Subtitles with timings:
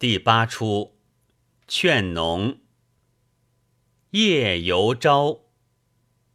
[0.00, 0.96] 第八出，
[1.66, 2.58] 劝农。
[4.10, 5.40] 夜游朝，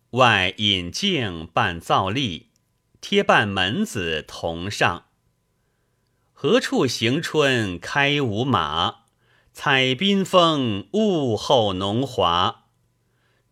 [0.09, 2.49] 外引镜伴灶立，
[2.99, 5.05] 贴半门子同上。
[6.33, 9.05] 何处行春开无马？
[9.53, 12.65] 采宾风，物候浓华。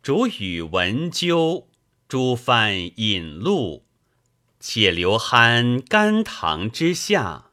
[0.03, 1.69] 竹雨闻鸠，
[2.09, 3.85] 诸帆引路。
[4.59, 7.50] 且留酣甘棠之下。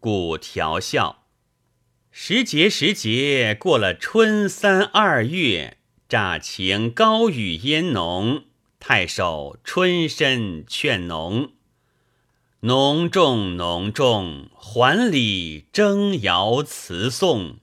[0.00, 1.24] 故调笑，
[2.10, 5.76] 时节时节过了春三二月，
[6.08, 8.44] 乍晴高雨烟浓，
[8.78, 11.52] 太守春深劝农。
[12.60, 17.58] 浓重浓重，还礼征谣词颂。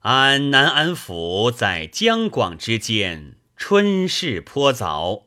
[0.00, 5.26] 俺南安府在江广之间，春事颇早。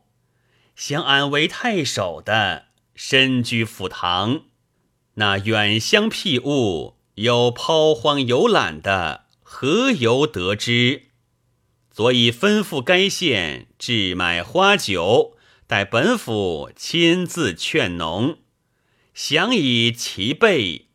[0.74, 2.66] 想俺为太守的，
[2.96, 4.46] 身居府堂。
[5.14, 11.02] 那远乡僻物，有抛荒游览的，何由得知？
[11.90, 18.38] 所以吩咐该县置买花酒，待本府亲自劝农，
[19.12, 20.86] 想以其备。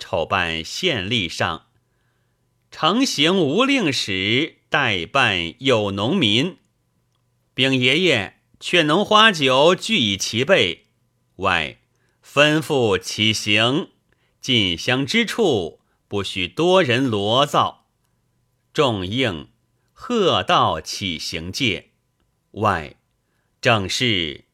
[0.00, 1.66] 丑办县吏上，
[2.72, 6.56] 成行无令时，代办有农民。
[7.54, 10.86] 禀爷爷，劝农花酒俱已齐备，
[11.36, 11.78] 外。
[12.24, 13.90] 吩咐起行，
[14.40, 17.86] 进香之处不许多人罗造。
[18.72, 19.50] 众应，
[19.92, 21.90] 喝道起行戒。
[22.52, 22.96] 外，
[23.60, 24.46] 正是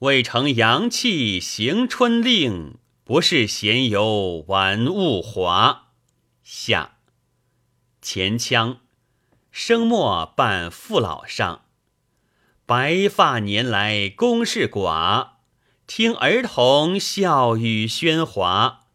[0.00, 5.92] 未成阳气行春令，不是闲游玩物华。
[6.42, 6.96] 下，
[8.02, 8.80] 前腔，
[9.52, 11.66] 声末伴父老上，
[12.66, 15.33] 白发年来公事寡。
[15.86, 18.86] 听儿童笑语喧哗，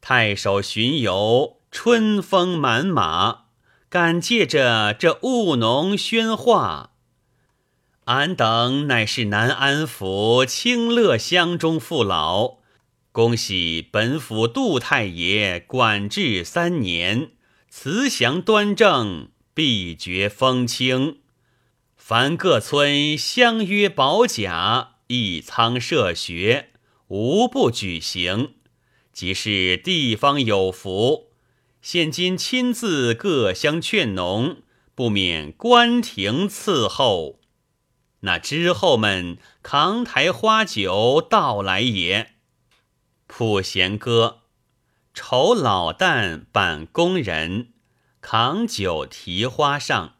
[0.00, 3.46] 太守巡游春风满马，
[3.88, 6.92] 感借着这务农喧哗。
[8.04, 12.58] 俺等乃是南安府清乐乡中父老，
[13.10, 17.32] 恭喜本府杜太爷管制三年，
[17.68, 21.18] 慈祥端正，必绝风清。
[21.96, 24.93] 凡各村相约保甲。
[25.08, 26.70] 一仓设学，
[27.08, 28.54] 无不举行。
[29.12, 31.30] 即是地方有福，
[31.80, 34.62] 现今亲自各乡劝农，
[34.94, 37.38] 不免关停伺候。
[38.20, 42.32] 那之后们扛抬花酒到来也。
[43.26, 44.40] 普贤歌，
[45.12, 47.74] 酬老旦扮工人，
[48.20, 50.16] 扛酒提花上。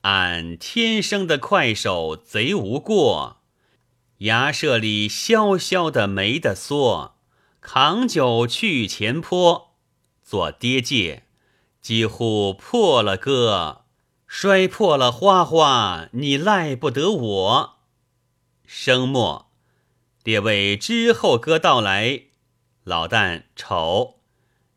[0.00, 3.43] 俺天生的快手，贼无过。
[4.18, 7.16] 牙舍里萧萧的没得缩，
[7.60, 9.74] 扛酒去前坡，
[10.22, 11.24] 做跌戒，
[11.80, 13.84] 几乎破了歌，
[14.26, 17.78] 摔破了花花，你赖不得我。
[18.64, 19.50] 生末，
[20.22, 22.22] 列位之后歌到来，
[22.84, 24.20] 老旦瞅，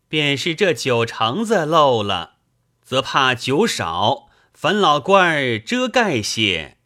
[0.10, 2.38] 便是这酒肠子漏了，
[2.82, 6.78] 则怕酒少，烦老官儿遮盖些。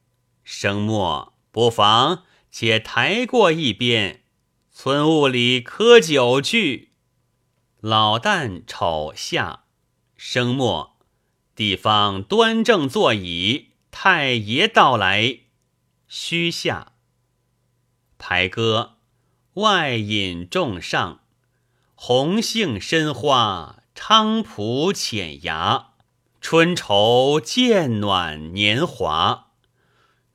[0.44, 2.24] 生末不妨。
[2.52, 4.24] 且抬过一边，
[4.72, 6.92] 村屋里喝酒去。
[7.80, 9.64] 老旦丑下，
[10.18, 10.98] 声末，
[11.56, 15.40] 地方端正座椅，太爷到来。
[16.08, 16.92] 须下，
[18.18, 18.98] 排歌，
[19.54, 21.22] 外引众上。
[21.96, 25.94] 红杏深花，菖蒲浅芽，
[26.42, 29.51] 春愁渐暖年华。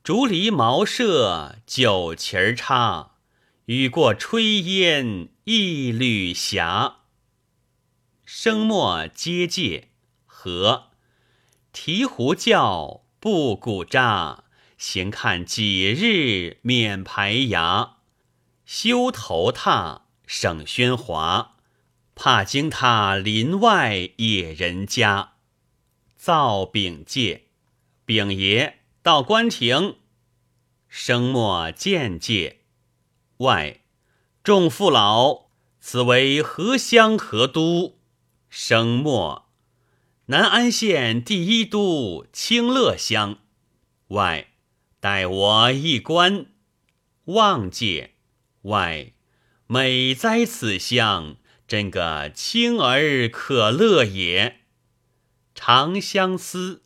[0.07, 3.17] 竹篱茅舍酒旗儿插，
[3.65, 6.99] 雨过炊烟一缕霞。
[8.23, 9.89] 声末接界
[10.25, 10.91] 和，
[11.73, 14.45] 提壶叫布谷扎，
[14.77, 17.97] 闲看几日免排牙。
[18.65, 21.57] 修头榻省喧哗，
[22.15, 25.33] 怕惊他林外野人家。
[26.15, 27.47] 造饼界，
[28.05, 28.75] 饼爷。
[29.07, 29.95] 到官亭，
[30.89, 32.63] 声末见介。
[33.37, 33.79] 外
[34.43, 35.45] 众父老，
[35.79, 37.99] 此为何乡何都？
[38.49, 39.47] 声末
[40.25, 43.37] 南安县第一都清乐乡。
[44.09, 44.49] 外
[44.99, 46.47] 待我一观，
[47.27, 48.15] 望介。
[48.63, 49.13] 外
[49.67, 54.63] 美哉此乡，真个清而可乐也。
[55.55, 56.83] 长相思。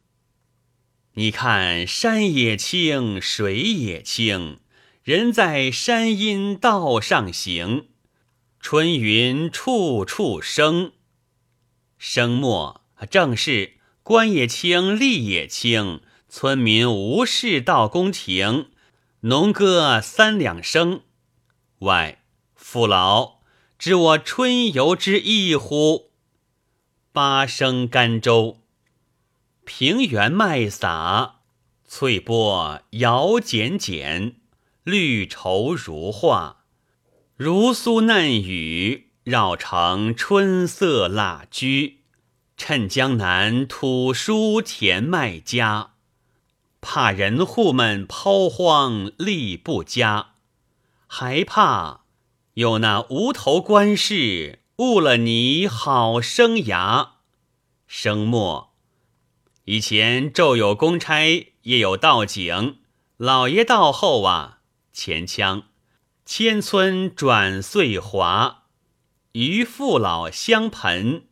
[1.15, 4.61] 你看山也青，水也清，
[5.03, 7.89] 人在山阴道上行。
[8.61, 10.93] 春云处处生。
[11.97, 13.73] 生末正是
[14.03, 15.99] 官也清，吏也清，
[16.29, 18.69] 村民无事到宫廷，
[19.21, 21.01] 农歌三两声。
[21.79, 22.23] 外
[22.55, 23.41] 父老，
[23.77, 26.11] 知我春游之意乎？
[27.11, 28.60] 八升甘州，
[29.73, 31.39] 平原麦撒，
[31.87, 34.35] 翠波摇剪剪，
[34.83, 36.57] 绿绸如画，
[37.37, 39.11] 如酥嫩雨。
[39.23, 42.01] 绕成春色蜡居，
[42.57, 45.93] 趁江南土疏田麦佳，
[46.81, 50.31] 怕人户们抛荒力不佳，
[51.07, 52.01] 还怕
[52.55, 57.11] 有那无头官士误了你好生涯。
[57.87, 58.70] 生末
[59.65, 62.77] 以前昼有公差，夜有道警，
[63.17, 64.59] 老爷到后啊，
[64.91, 65.63] 前腔
[66.25, 68.63] 千村转岁华。
[69.33, 71.27] 与父老相盆，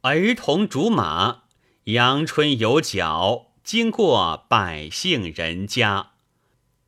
[0.00, 1.42] 儿童竹马，
[1.84, 6.12] 阳春有角，经过百姓人家。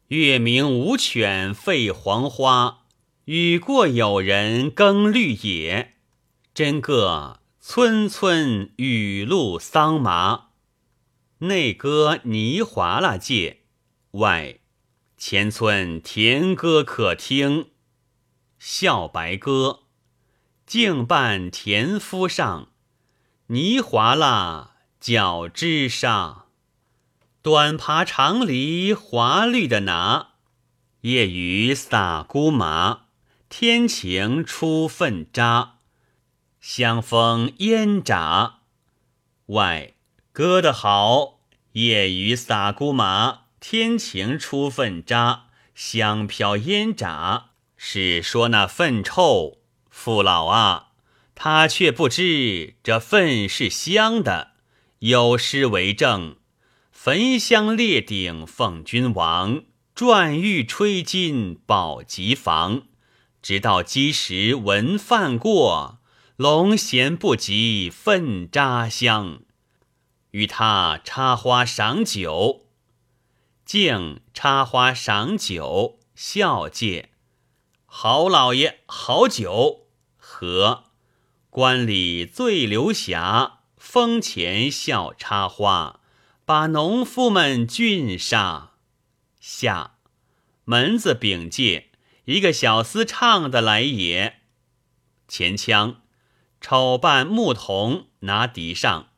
[0.09, 2.85] 月明无犬吠黄花，
[3.27, 5.97] 雨过有人耕绿野。
[6.55, 10.46] 真个村村雨露桑麻。
[11.41, 13.61] 内歌泥华了界，
[14.13, 14.59] 外
[15.19, 17.69] 前村田歌可听。
[18.59, 19.81] 笑白歌。
[20.65, 22.71] 径伴田夫上，
[23.49, 26.47] 泥滑了脚枝上。
[27.43, 30.31] 短爬长篱华绿的拿，
[31.03, 33.03] 夜雨洒姑麻。
[33.49, 35.81] 天晴出粪渣，
[36.61, 38.61] 香风烟炸。
[39.47, 39.96] 外
[40.37, 41.39] 歌得好，
[41.73, 45.45] 夜雨洒姑麻，天晴出粪渣，
[45.75, 49.57] 香飘烟炸，是说那粪臭。
[49.89, 50.89] 父老啊，
[51.35, 54.49] 他却不知这粪是香的。
[54.99, 56.37] 有诗为证
[56.93, 59.63] ：“焚香列鼎奉君王，
[59.95, 62.83] 转玉吹金保吉房。
[63.41, 66.01] 直到鸡时闻饭过，
[66.37, 69.39] 龙涎不及粪渣香。”
[70.37, 72.67] 与他插花赏酒，
[73.65, 77.09] 敬插花赏酒，笑介
[77.87, 79.87] 好老爷好酒。
[80.19, 80.85] 和。
[81.49, 86.01] 观里醉流霞，风前笑插花，
[86.45, 88.73] 把农夫们俊杀。
[89.41, 89.95] 下。
[90.67, 91.93] 门子禀介，
[92.27, 94.41] 一个小厮唱的来也。
[95.27, 96.03] 前腔。
[96.61, 99.09] 丑扮牧童拿笛上，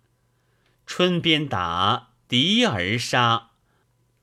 [0.88, 3.50] 春边打，笛儿杀，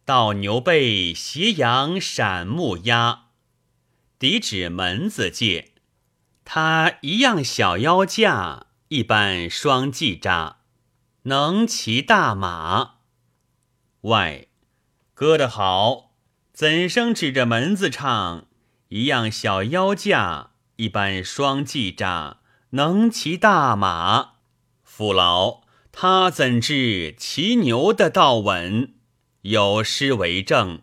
[0.03, 3.25] 到牛背斜阳闪木鸦。
[4.17, 5.73] 笛指门子界。
[6.43, 10.57] 他一样小腰架，一般双髻扎，
[11.23, 12.95] 能骑大马。
[14.01, 14.47] 外
[15.13, 16.13] 歌得好，
[16.51, 18.47] 怎生指着门子唱？
[18.87, 22.39] 一样小腰架，一般双髻扎，
[22.71, 24.31] 能骑大马。
[24.83, 25.61] 父老，
[25.97, 28.93] 他怎知骑牛的道稳？
[29.43, 30.81] 有诗为证：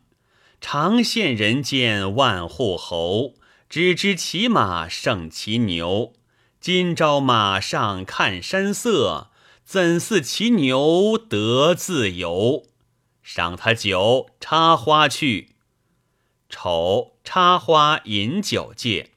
[0.59, 3.35] 常羡人间万户侯。
[3.69, 6.15] 只知骑马胜骑牛，
[6.63, 9.31] 今朝马上看山色，
[9.67, 12.65] 怎似骑牛得自由？
[13.23, 15.51] 赏他酒，插花去。
[16.49, 19.11] 丑插花饮酒戒，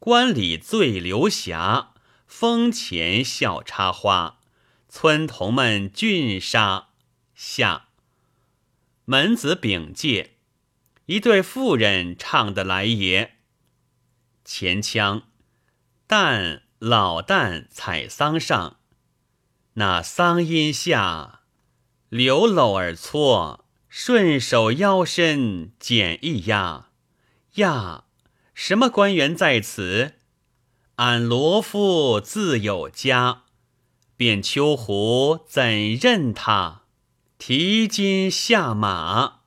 [0.00, 1.92] 观里醉流霞，
[2.26, 4.40] 风前笑插花。
[4.94, 6.88] 村童们俊杀
[7.34, 7.88] 下
[9.06, 10.32] 门子禀介。
[11.06, 13.38] 一对妇人唱的来也。
[14.44, 15.22] 前腔，
[16.06, 18.76] 旦老旦采桑上，
[19.74, 21.40] 那桑荫下，
[22.10, 26.88] 柳篓儿搓，顺手腰身剪一压，
[27.54, 28.04] 呀，
[28.52, 30.16] 什么官员在此？
[30.96, 33.41] 俺罗夫自有家，
[34.22, 36.82] 便秋胡怎认他？
[37.38, 39.40] 提金下马，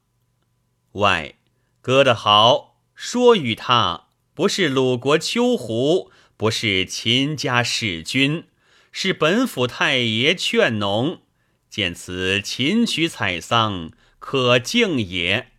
[0.91, 1.35] 外。
[1.79, 8.47] 歌得好，说与他不是鲁国秋胡，不是秦家使君，
[8.91, 11.21] 是本府太爷劝农。
[11.69, 15.53] 见此秦曲采桑，可敬也。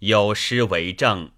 [0.00, 1.30] 有诗为证：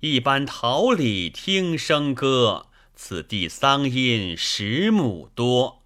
[0.00, 5.82] 一般桃李听笙歌，此地桑阴十亩多，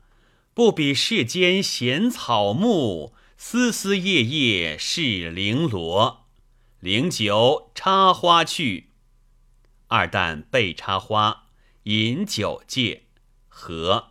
[0.52, 6.26] 不比世间闲草木，丝丝叶叶是绫罗。
[6.80, 8.90] 零九插花去，
[9.87, 11.47] 二旦被插花，
[11.85, 13.04] 饮酒戒。
[13.49, 14.11] 和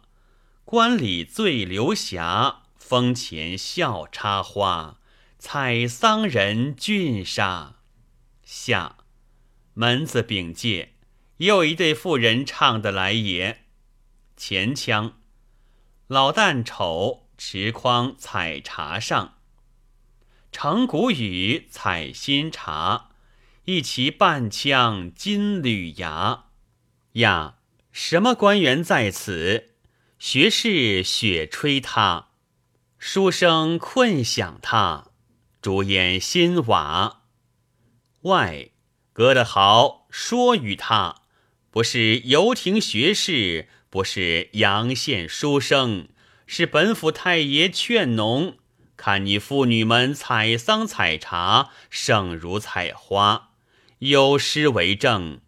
[0.63, 4.99] 观礼醉流霞，风前笑插花。
[5.37, 7.77] 采桑人俊杀。
[8.43, 8.97] 下
[9.73, 10.95] 门子禀介，
[11.37, 13.65] 又一对妇人唱得来也。
[14.35, 15.18] 前腔
[16.09, 19.35] 老旦丑持筐采茶上，
[20.51, 23.11] 承鼓语采新茶，
[23.65, 26.45] 一齐半腔金缕牙。
[27.11, 27.57] 呀，
[27.91, 29.75] 什么官员在此？
[30.17, 32.29] 学士雪吹他，
[32.97, 35.11] 书生困想他。
[35.61, 37.21] 竹烟新瓦，
[38.21, 38.69] 外
[39.13, 41.21] 隔得好，说与他，
[41.69, 46.07] 不是游亭学士，不是阳县书生，
[46.45, 48.57] 是本府太爷劝农。
[48.95, 53.51] 看你妇女们采桑采茶，胜如采花，
[53.99, 55.39] 有诗为证：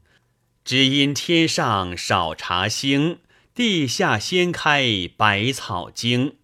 [0.64, 3.20] 只因天上少茶星，
[3.54, 6.38] 地下先开百草经。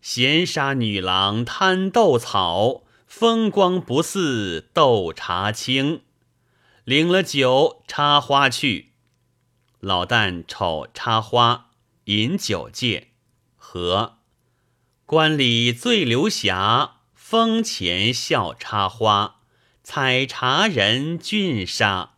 [0.00, 2.84] 闲杀女郎贪斗草。
[3.08, 6.02] 风光不似斗茶清，
[6.84, 8.87] 领了酒插花去。
[9.80, 11.70] 老旦丑插花，
[12.04, 13.08] 饮酒戒。
[13.56, 14.18] 和
[15.06, 19.36] 观里醉流霞，风前笑插花。
[19.82, 22.14] 采茶人俊杀。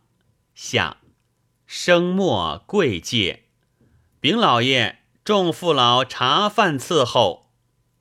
[0.53, 0.97] 下
[1.65, 3.45] 生末贵戒。
[4.19, 7.51] 禀老爷，众父老茶饭伺候。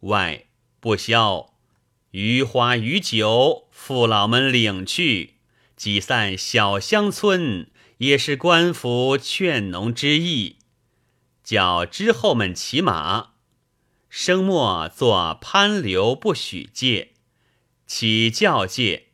[0.01, 0.47] 外
[0.81, 1.55] 不消。
[2.11, 5.37] 余花余酒，父老们领去，
[5.77, 10.57] 挤散小乡村，也是官府劝农之意。
[11.45, 13.33] 叫之后们骑马，
[14.09, 17.13] 生末做攀流不许借，
[17.87, 19.09] 起教戒。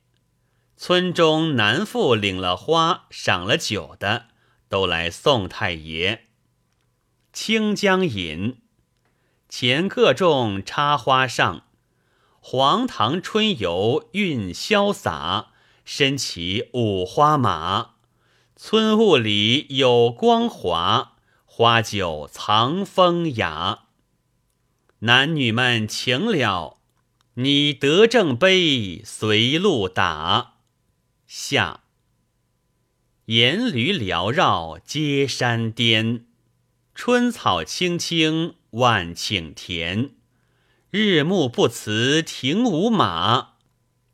[0.77, 4.27] 村中男妇领了花、赏了酒的，
[4.69, 6.27] 都来送太爷。
[7.33, 8.61] 清江饮，
[9.49, 11.65] 前各众插花上。
[12.39, 15.49] 黄塘春游韵潇洒，
[15.85, 17.96] 身骑五花马。
[18.59, 23.81] 村雾里有光华，花酒藏风雅。
[25.01, 26.79] 男女们情了，
[27.35, 30.55] 你得正杯随路打。
[31.27, 31.83] 下
[33.27, 36.25] 沿驴缭绕接山巅，
[36.95, 40.13] 春草青青万顷田。
[40.89, 43.57] 日暮不辞停无马，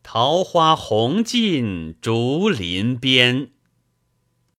[0.03, 3.53] 桃花红尽竹林边。